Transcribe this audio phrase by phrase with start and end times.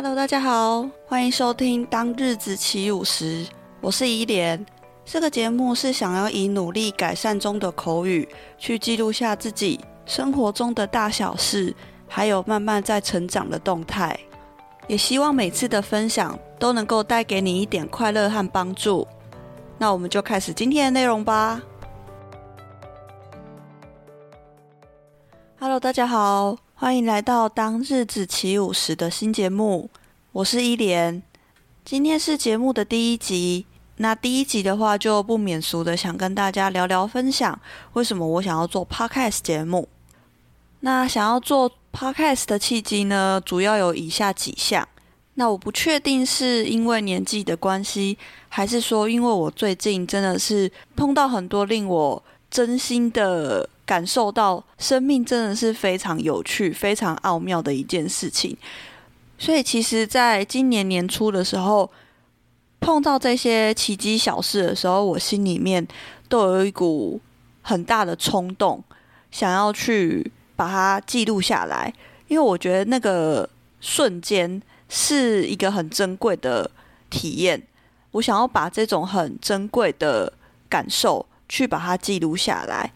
[0.00, 3.44] Hello，大家好，欢迎收听《当日子起舞时》，
[3.80, 4.64] 我是依莲。
[5.04, 11.74] 这个节目是想要以努力改善中的口语，去记录下自己生活中的大小事，
[12.06, 14.16] 还有慢慢在成长的动态。
[14.86, 19.04] 也希望每次的分享都能够带给你一点快乐和帮助。
[19.78, 21.60] 那我们就开始今天的内容吧。
[25.58, 26.56] Hello，大家好。
[26.80, 29.90] 欢迎来到当日子起舞时的新节目，
[30.30, 31.20] 我是伊莲。
[31.84, 37.60] 今天是节目的第一集，那第一集的话就不免俗的想跟大家聊聊分享，
[37.94, 39.88] 为什么我想要做 Podcast 节目。
[40.78, 44.86] 那想要做 Podcast 的契机呢，主要有以下几项。
[45.34, 48.16] 那我不确定是因为年纪的关系，
[48.48, 53.68] 还是说因为我最近真的是碰到很多令我真心的。
[53.88, 58.54] 感受到生命真的是非常有趣、非常奥妙的一件事情，
[59.38, 61.90] 所以其实，在今年年初的时候，
[62.80, 65.88] 碰到这些奇迹小事的时候，我心里面
[66.28, 67.18] 都有一股
[67.62, 68.84] 很大的冲动，
[69.30, 71.90] 想要去把它记录下来，
[72.26, 73.48] 因为我觉得那个
[73.80, 76.70] 瞬间是一个很珍贵的
[77.08, 77.66] 体验，
[78.10, 80.30] 我想要把这种很珍贵的
[80.68, 82.92] 感受去把它记录下来。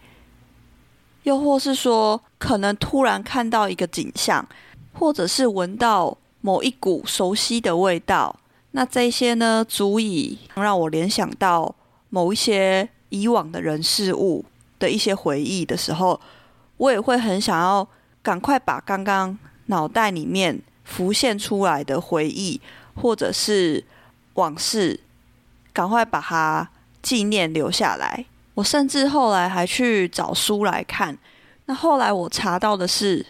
[1.23, 4.45] 又或是说，可能突然看到一个景象，
[4.93, 8.35] 或者是闻到某一股熟悉的味道，
[8.71, 11.73] 那这些呢，足以让我联想到
[12.09, 14.43] 某一些以往的人事物
[14.77, 16.19] 的一些回忆的时候，
[16.77, 17.87] 我也会很想要
[18.21, 22.59] 赶快把刚刚脑袋里面浮现出来的回忆，
[22.95, 23.85] 或者是
[24.33, 24.99] 往事，
[25.71, 26.69] 赶快把它
[27.01, 28.25] 纪念留下来。
[28.55, 31.17] 我甚至后来还去找书来看，
[31.65, 33.25] 那后来我查到的是，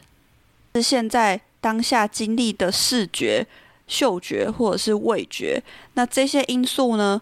[0.75, 3.47] 是现在当下经历的视觉、
[3.87, 7.21] 嗅觉或者是味觉，那这些因素呢，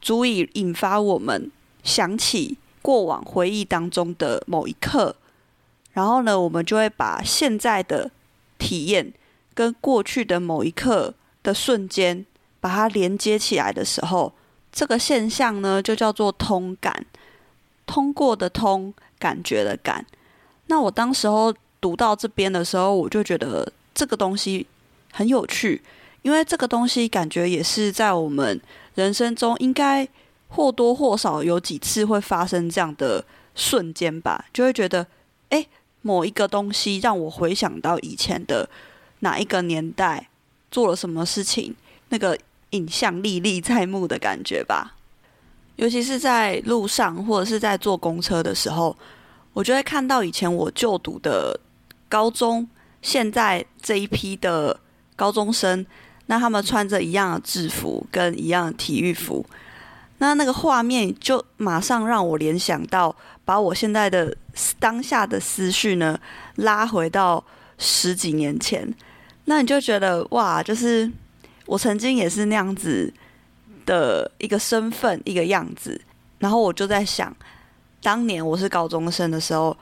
[0.00, 1.50] 足以引发我们
[1.82, 5.16] 想起过往回忆当中的某一刻，
[5.92, 8.10] 然后呢，我们就会把现在的
[8.58, 9.12] 体验
[9.54, 12.24] 跟过去的某一刻的瞬间，
[12.60, 14.32] 把它连接起来的时候，
[14.70, 17.04] 这个现象呢，就叫做通感。
[17.94, 20.04] 通过的通，感觉的感。
[20.66, 24.66] 那我当时候读到这边的时候，我就觉得这个东西
[25.12, 25.80] 很有趣，
[26.22, 28.60] 因为这个东西感觉也是在我们
[28.96, 30.08] 人生中应该
[30.48, 33.24] 或多或少有几次会发生这样的
[33.54, 35.06] 瞬间吧，就会觉得，
[35.50, 35.64] 哎，
[36.02, 38.68] 某一个东西让我回想到以前的
[39.20, 40.26] 哪一个年代
[40.68, 41.72] 做了什么事情，
[42.08, 42.36] 那个
[42.70, 44.96] 影像历历在目的感觉吧。
[45.76, 48.96] 尤其是在路上或者是在坐公车的时候，
[49.52, 51.58] 我就会看到以前我就读的
[52.08, 52.68] 高中，
[53.02, 54.78] 现在这一批的
[55.16, 55.84] 高中生，
[56.26, 59.44] 那他们穿着一样的制服跟一样的体育服，
[60.18, 63.14] 那那个画面就马上让我联想到，
[63.44, 64.36] 把我现在的
[64.78, 66.16] 当下的思绪呢
[66.54, 67.42] 拉回到
[67.78, 68.88] 十几年前，
[69.46, 71.10] 那你就觉得哇，就是
[71.66, 73.12] 我曾经也是那样子。
[73.86, 76.00] 的一个身份，一个样子，
[76.38, 77.34] 然后我就在想，
[78.02, 79.76] 当年我是高中生的时候，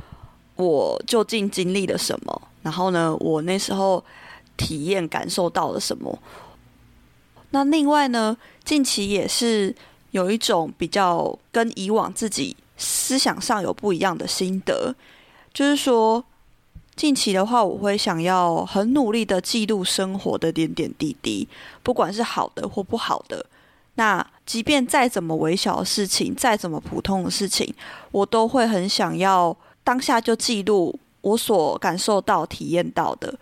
[0.57, 2.43] 我究竟经历了什么？
[2.63, 4.05] 然后呢，我那时候
[4.57, 6.19] 体验感受到了什么？
[7.51, 9.75] 那另外呢，近期也是
[10.13, 14.95] 有一种比较跟以往自己思想上有不一样的心得，
[15.53, 16.25] 就是说，
[16.97, 21.49] 近期的话，我会想要很努力的记录生活的点点滴滴，
[21.83, 23.45] 不管是好的或不好的。
[23.95, 27.75] 那即便再怎么微小的事情，再怎么普通的事情，
[28.11, 33.33] 我都会很想要当下就记录我所感受到、体验到的。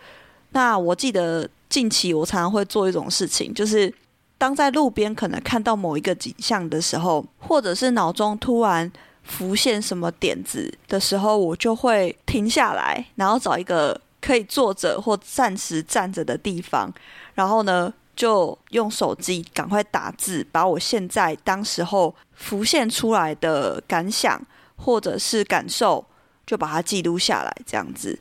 [0.51, 3.93] 那我记得近期我常常会做一种事情，就是
[4.37, 8.91] 当在路边可能看到某一个景象的时候，或者是脑中突然
[9.23, 16.93] 浮现什么点子的时候，我就会停下来，然后找一个可以坐着或暂时站着的地方，
[17.35, 24.39] 然后呢，就用手机赶快打字，把我现在当时候浮现出来的感想
[24.77, 26.05] 或者是感受，
[26.47, 27.57] 就把它记录下来。
[27.65, 28.19] 这样子，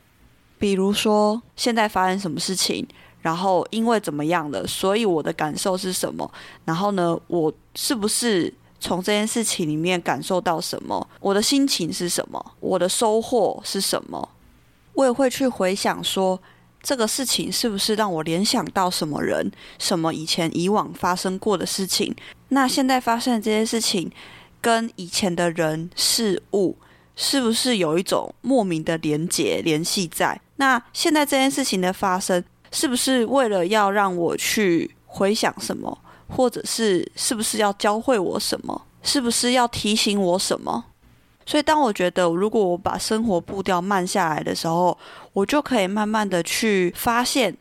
[0.58, 2.88] 比如说现在发生什么事情，
[3.20, 6.32] 然后因为怎么样了，所以我的感受是什么？
[6.64, 11.06] 然后呢，我是不是从这件事情里面感受到什么？
[11.20, 12.54] 我的心情是什么？
[12.62, 14.30] 我的收获是什么？
[14.94, 16.40] 我也会去回想说。
[16.82, 22.16] 这个事情是不是让我联想到什么人、什么以前以往发生过的事情？
[22.50, 24.12] 那现在发生的这些事情，
[24.62, 26.78] 跟以前的人事物，
[27.16, 30.40] 是不是有一种莫名的连结联系在？
[30.56, 35.98] 那现在这件事情的发生，是不是为了要让我去回想什么，
[36.28, 40.86] 或者是是不是要教会我什么，是不是要提醒我什么？
[41.46, 44.96] 所以，当我觉得如果我把生活步调慢下来的时候，
[45.34, 47.56] 我就可以慢慢的去发现。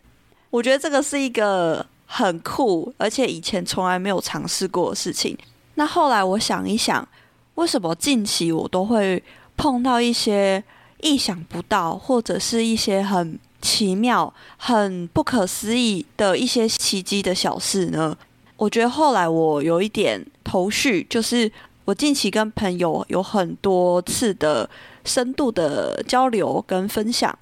[0.50, 5.36] 我觉得这个是一个很酷，而且以前从来没有尝试过的事情。
[5.74, 7.06] 那后来我想一想，
[7.54, 9.22] 为什么近期我都会
[9.56, 10.62] 碰到一些
[11.02, 18.16] 意想不到，或者是一些很奇妙、很不可思议的一些奇迹的小事呢？
[18.56, 21.50] 我觉得后来我有一点头绪，就是
[21.84, 24.68] 我近期跟朋友有很多次的
[25.04, 27.38] 深度的交流跟分享，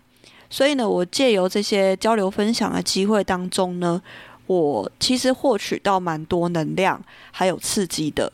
[0.48, 4.00] 所以呢，我借由这些交流分享的机会当中呢。
[4.46, 7.02] 我其实获取到蛮多能量，
[7.32, 8.32] 还有刺激的，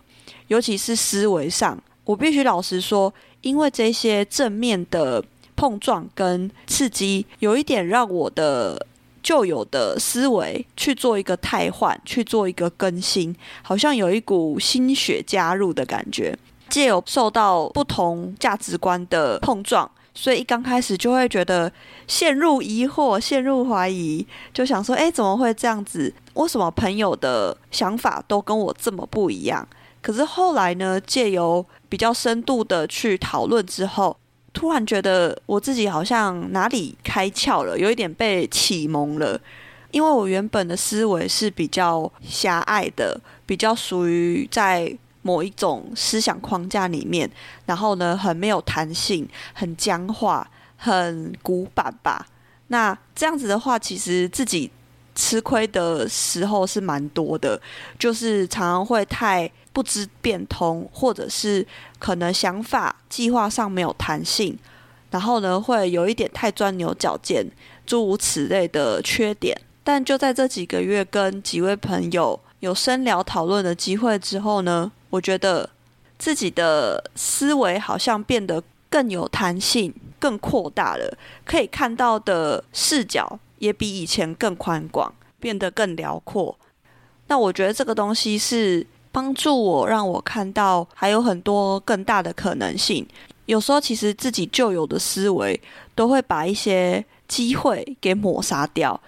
[0.48, 1.82] 尤其是思维上。
[2.04, 3.10] 我必须老实说，
[3.40, 5.24] 因为这些正面的
[5.56, 8.86] 碰撞跟刺激，有一点让我的
[9.22, 16.38] 旧有的思维去做一个汰换，去做一个更新，好像有一股心血加入的感觉。
[16.68, 19.90] 借由受到不同价值观的碰撞。
[20.14, 21.72] 所以一刚开始就会觉得
[22.06, 26.12] 陷入疑惑、陷入怀疑，就想说：“哎，怎么会这样子？
[26.34, 29.66] 为什么朋友的想法都跟我这么不一样？”
[30.02, 34.16] 可是后来呢，借由比较深度的去讨论之后，
[34.52, 39.40] 突然觉得我自己好像哪里开窍了，有一点被启蒙了。
[39.92, 44.94] 因为我原本的思维是比较狭隘的，比较属于在。
[45.22, 47.30] 某一种思想框架里面，
[47.64, 50.46] 然后呢，很没有弹性，很僵化，
[50.76, 52.26] 很古板吧。
[52.68, 54.70] 那这样子的话，其实自己
[55.14, 57.60] 吃亏的时候是蛮多的，
[57.98, 61.66] 就是常常会太不知变通，或者是
[61.98, 64.58] 可能想法计划上没有弹性，
[65.10, 67.46] 然后呢，会有一点太钻牛角尖，
[67.84, 69.56] 诸如此类的缺点。
[69.84, 75.68] 但就在这几个月，跟几位朋友有深聊讨论的机会之后呢，我觉得
[76.16, 86.56] 自己的思维好像变得更有弹性、更扩大了，可以看到的视角也比以前更宽广，变得更辽阔。
[87.26, 93.04] 那我觉得这个东西是帮助我，让我看到还有很多更大的可能性。
[93.46, 95.60] 有时候其实自己旧有的思维
[95.96, 99.00] 都会把一些机会给抹杀掉。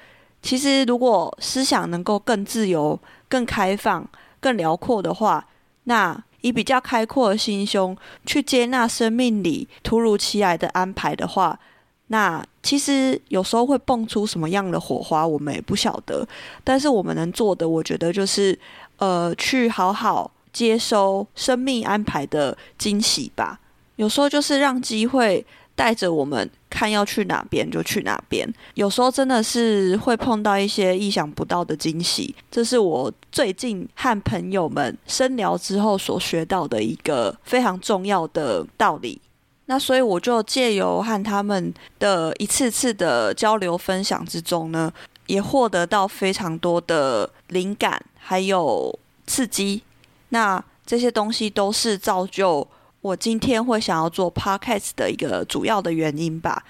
[0.43, 2.99] 其实如果思想能够更自由、
[3.35, 4.09] 更开放、
[4.39, 5.45] 更辽阔的话，
[5.85, 11.59] 那以比较开阔的心胸去接纳生命里突如其来的安排的话，
[12.07, 16.25] 那其实有时候会蹦出什么样的火花，我们也不晓得。
[16.63, 18.57] 但是我们能做的，我觉得就是
[18.99, 23.59] 呃，去好好接收生命安排的惊喜吧。
[23.97, 25.45] 有时候就是让机会。
[25.76, 32.35] 带着我们看要去哪边就去哪边，有时候真的是会碰到一些意想不到的惊喜。
[32.50, 39.21] 这是我最近和朋友们深聊之后所学到的一个非常重要的道理。
[39.67, 44.93] 那所以我就借由和他们的一次次的交流分享之中呢，
[45.26, 49.82] 也获得到非常多的灵感还有刺激。
[50.29, 52.67] 那这些东西都是造就。
[53.05, 56.65] 我今天会想要做 podcast 的一个主要的原因吧，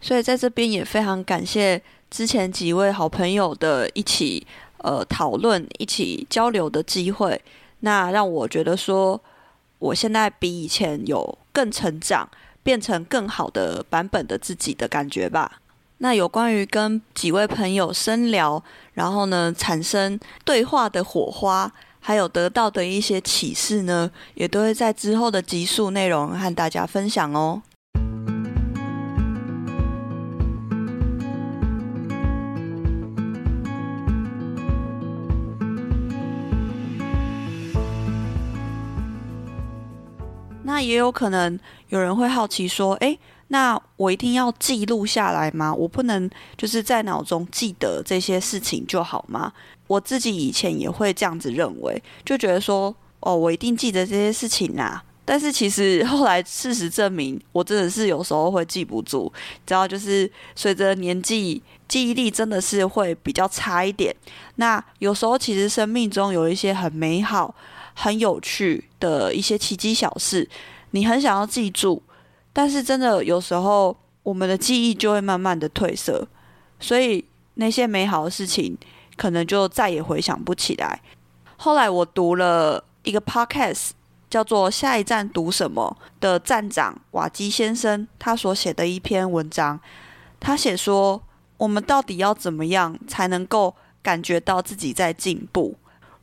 [0.00, 4.46] 所以在这边也非常感谢之前几位好朋友的一起
[4.78, 7.42] 呃讨论、一起交流的机会，
[7.80, 9.20] 那让我觉得说
[9.80, 12.28] 我现在比以前有更成长，
[12.62, 15.58] 变成更好的版本的自己的感觉吧。
[15.98, 21.72] 那有关于跟几位朋友深聊，然后呢产生对话的火花。
[22.06, 27.62] 还有得到的一些启示呢，也都会在之后的集数内容和大家分享哦。
[40.62, 41.58] 那也有可能
[41.88, 45.72] 有人会好奇说：“诶，那我一定要记录下来吗？
[45.72, 49.52] 我不能就是在脑中记得这些事情就好吗？”
[49.86, 55.04] 我自己以前也会这样子认为，就觉得说，哦，我一定记得这些事情啊。
[55.26, 59.30] 但是其实后来事实证明，我真的是有时候会记不住。
[59.66, 64.14] 只要就是随着年纪，记忆力真的是会比较差一点。
[64.56, 67.54] 那有时候其实生命中有一些很美好、
[67.94, 70.48] 很有趣的一些奇迹小事，
[70.92, 72.02] 你很想要记住，
[72.54, 76.26] 但是真的有时候我们的记忆就会慢慢的褪色，
[76.80, 77.22] 所以
[77.56, 78.78] 那些美好的事情。
[79.16, 81.00] 可能就再也回想不起来。
[81.56, 83.90] 后来我读了一个 podcast，
[84.28, 89.78] 叫做《下一站读什么》的站长瓦基先生他所写的一篇文章。
[90.40, 91.22] 他写说，
[91.56, 95.76] 我们到底要怎么样才能够感觉到自己在进步？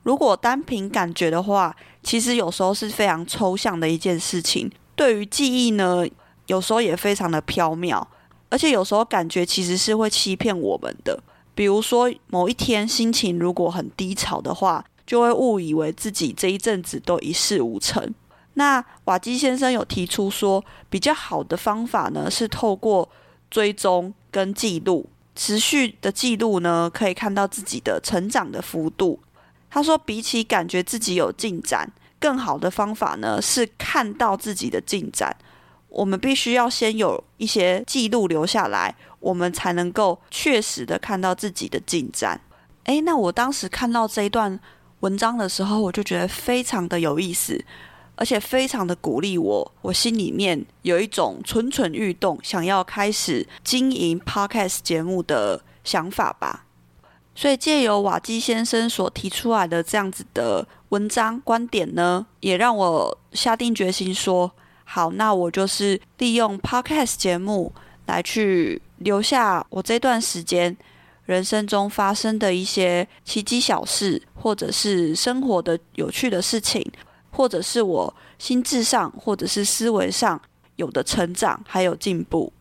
[0.03, 1.73] 如果单凭感觉的话，
[2.03, 4.69] 其实有时候是非常抽象的一件事情。
[4.97, 6.05] 对于记忆呢，
[6.51, 8.05] 有时候也非常的飘渺，
[8.49, 11.17] 而且有时候感觉其实是会欺骗我们的。
[11.55, 18.13] 比如说某一天心情如果很低潮的话，就会误以为自己这一阵子都一事无成。
[18.55, 23.07] 那瓦基先生有提出说，比较好的方法呢，是透过
[23.49, 29.21] 追踪跟记录，持续的记录呢，可以看到自己的成长的幅度。
[29.69, 31.89] 他说，比起感觉自己有进展，
[32.19, 35.33] 更好的方法呢，是看到自己的进展。
[35.91, 42.41] 我们必须要先有一些记录留下来，我们才能够确实的看到自己的进展。
[42.85, 44.59] 诶，那我当时看到这一段
[45.01, 47.63] 文章的时候，我就觉得非常的有意思。
[48.17, 56.65] 而且非常的鼓励我，我心里面有一种蠢蠢欲动，想要开始经营 Podcast 节目的想法吧。
[57.33, 64.51] 所以借由瓦基先生所提出来的这样子的文章观点呢，也让我下定决心说：
[64.93, 67.71] 好，那我就是利用 Podcast 节目
[68.07, 70.75] 来去留下我这段时间
[71.23, 76.85] 人生中发生的一些奇迹小事，或者是生活的有趣的事情。
[77.33, 80.39] 或者是我心智上，或者是思维上
[80.75, 82.51] 有的成长，还有进步。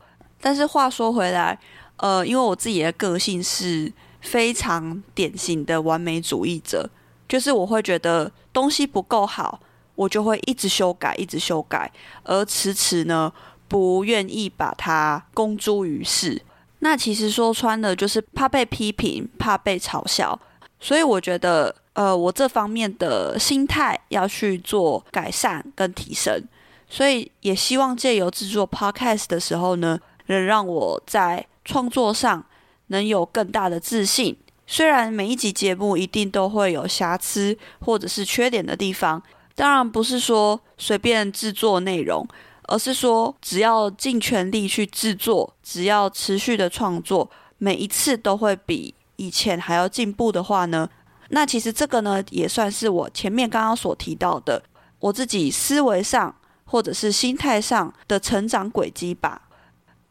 [0.40, 1.58] 但是话说回来，
[1.96, 6.88] 呃，因为我自己的个性是非常典型的完美主义者，
[7.28, 9.58] 就是我会觉得东西不够好，
[10.00, 11.90] 我就会一直修改，一直修改，
[12.24, 13.30] 而迟迟呢
[13.68, 16.40] 不愿意把它公诸于世。
[16.78, 20.38] 那其实说穿了，就是怕被批评，怕被嘲笑。
[20.78, 21.74] 所以我觉得。
[21.92, 26.32] 呃，我这方面的心态要去做改善跟提升，
[26.88, 32.46] 所以也希望借由制作 Podcast 的时候呢，能让我在创作上
[32.86, 34.34] 能有更大的自信。
[34.68, 39.20] 虽然每一集节目一定都会有瑕疵或者是缺点的地方，
[39.60, 42.26] 当然不是说随便制作内容，
[42.62, 50.88] 而是说只要尽全力去制作，只要持续的创作，每一次都会比以前还要进步的话呢，
[51.28, 54.62] 那其实这个呢，也算是我前面刚刚所提到的，
[54.98, 59.42] 我自己思维上或者是心态上的成长轨迹吧。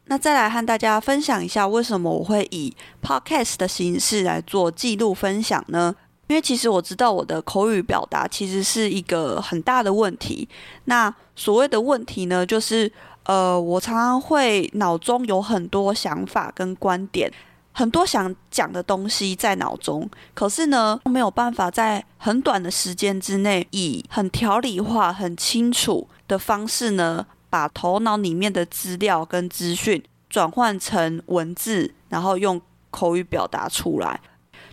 [0.05, 5.95] 那再来和大家分享一下，为什么我会以 podcast 的形式来做记录分享呢？
[6.29, 10.47] 因为其实我知道我的口语表达其实是一个很大的问题。
[10.85, 12.91] 那所谓的问题呢，就是
[13.23, 17.31] 呃，我常常会脑中有很多想法跟观点。
[17.71, 34.19] 很多想讲的东西在脑中，可是呢，没有办法在很短的时间之内，以很条理化、很清楚的方式呢，把头脑里面的资料跟资讯转换成文字，然后用口语表达出来。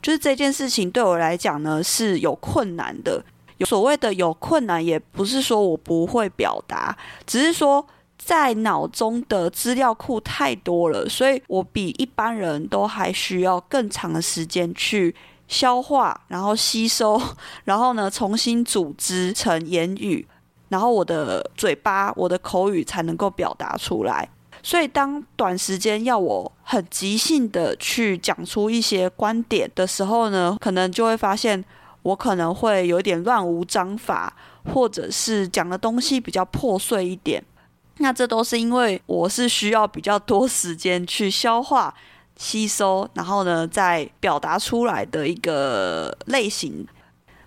[0.03, 3.25] 就是这件事情对我来讲呢，是有困难的。
[3.59, 7.87] 有所谓的有困难，也不是说我不会表达，只是说。
[8.19, 15.15] 在脑中的资料库太多了，所以我比一般人都还需要更长的时间去
[15.47, 17.21] 消化，然后吸收，
[17.62, 20.26] 然后呢，重新组织成言语，
[20.71, 24.29] 然后我的嘴巴、我的口语才能够表达出来。
[24.66, 31.64] 所以，当短时间要我很即兴的去讲出一些观点的时候呢，可能就会发现
[32.02, 37.40] 我可能会有点乱无章法，或者是讲的东西比较破碎一点。
[37.99, 41.94] 那这都是因为我是需要比较多时间去消化、
[42.37, 46.85] 吸收，然后呢再表达出来的一个类型。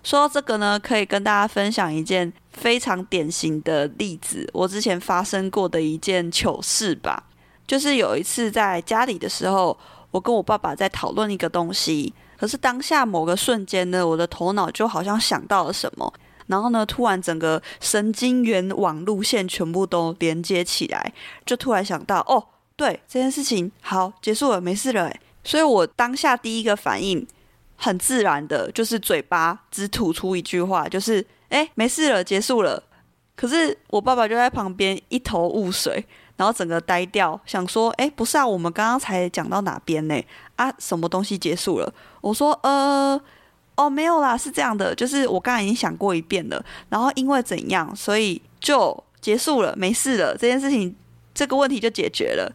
[0.02, 7.24] 说到这个呢，可以跟大家分享一件非常典型的例子，我之前发生过的一件糗事吧。
[7.66, 9.78] 就是有一次在家里的时候，
[10.10, 16.12] 我跟我爸爸在讨论一个东西，可是当下某个瞬间呢，我的头脑就好像想到了什么。
[16.48, 21.12] 然后呢，突然整个神经元网路线全部都连接起来，
[21.46, 25.14] 就突然想到，哦，对，这件事情好结束了，没事了。
[25.44, 27.24] 所以我当下第一个反应
[27.80, 32.80] 很自然的，就是嘴巴只吐出一句话，就是哎，没事了，结束了。
[33.34, 36.04] 可是我爸爸就在旁边一头雾水，
[36.36, 40.22] 然后整个呆掉，想说，哎，不是啊，我们刚刚才讲到哪边呢？
[40.56, 41.92] 啊，什么东西结束了？
[42.20, 43.20] 我说，呃。
[43.76, 50.94] 哦，没有啦，是这样的，就是我刚才已经想过一遍了，然后因为怎样，所以就结束了，没事了，这件事情
[51.32, 52.52] 这个问题就解决了。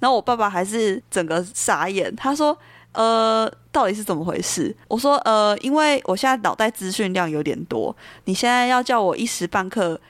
[0.00, 2.58] 然后我爸爸还是整个傻眼，他说
[2.92, 7.94] ：“呃，到底是怎么回事？”我说：“呃，因为我现在脑袋资讯量有点多，
[8.24, 10.00] 你现在要叫我一时半刻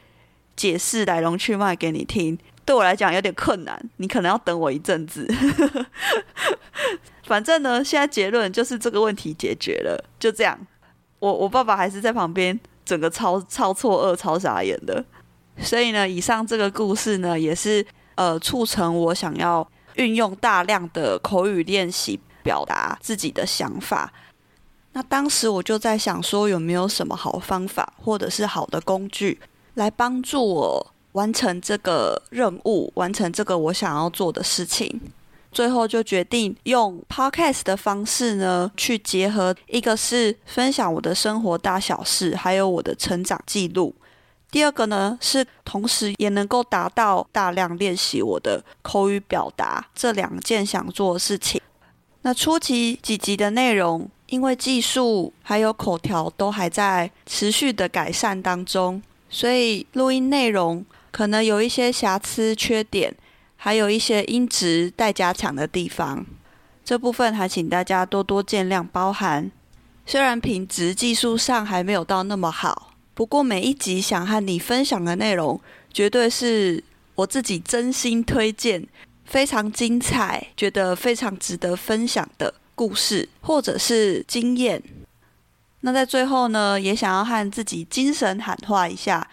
[0.57, 5.27] 解释来龙去脉给你听，对我来讲有点困难，你可能要等我一阵子。
[7.25, 10.59] 反正呢，现在结论就是这个问题解决了，就这样。
[11.21, 15.05] 我我爸爸还是在旁边，整个超超错愕、超傻眼的。
[15.59, 24.13] 所以呢，以上这个故事呢，也是呃促成我想要运用大量的口语练习，表达自己的想法。
[24.93, 29.41] 那当时我就在想说，有没有什么好方法，或者是好的工具，
[29.75, 35.01] 来帮助我完成这个任务，完成这个我想要做的事情。
[35.53, 43.95] 最后就决定用 podcast 的方式呢，去结合，一个是分享我的生活大小事，还有我的成长记录。
[44.51, 51.61] 第二个呢，是同时也能够达到大量练习我的口语表达这两件想做的事情。
[52.23, 63.15] 那初期几集的内容，因为技术还有口条都还在持续的改善当中，所以录音内容可能有一些瑕疵、缺点。
[63.63, 66.25] 还有一些音质待加强的地方，
[66.83, 69.53] 这部分还请大家多多见谅包涵。
[70.07, 75.61] 虽然品质技术上还没有到那么好，不过每一集想和你分享的内容，
[75.93, 76.83] 绝对是
[77.17, 78.89] 我自己真心推荐、
[79.31, 84.83] 非常精彩、觉得非常值得分享的故事或者是经验。
[85.83, 89.31] 那在最后呢，也想要和自己精神喊话一下，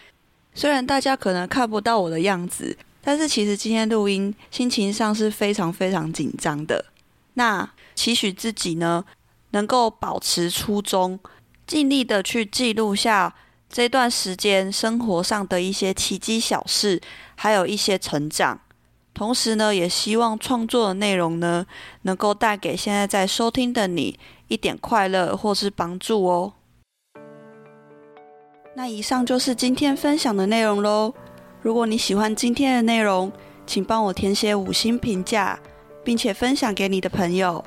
[0.53, 2.77] 虽然大家可能看不到我的样子。
[3.01, 6.85] 但是其实今天录音心情上是非常非常紧张的。
[7.33, 9.03] 那期许自己呢，
[9.51, 11.17] 能够保持初衷，
[11.65, 13.33] 尽力的去记录下
[13.69, 17.01] 这段时间生活上的一些奇迹小事，
[17.35, 18.59] 还有一些成长。
[19.17, 21.65] 同时呢，也希望创作的内容呢，
[22.03, 26.53] 能够带给现在在收听的你一点快乐或是帮助哦。
[28.75, 31.11] 那以上就是今天分享的内容喽。
[31.63, 33.31] 如果你喜欢今天的内容，
[33.65, 35.59] 请帮我填写五星评价，
[36.03, 37.63] 并且分享给你的朋友。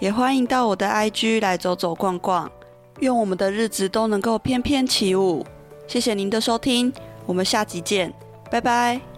[0.00, 2.50] 也欢迎到我的 IG 来走走逛逛。
[2.98, 5.46] 愿我们的日子都能够翩翩起舞。
[5.86, 6.92] 谢谢您的收听，
[7.24, 8.12] 我们下集见，
[8.50, 9.17] 拜拜。